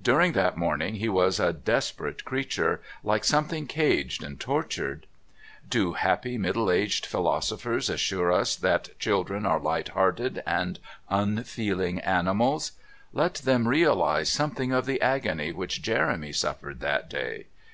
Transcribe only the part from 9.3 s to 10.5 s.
are light hearted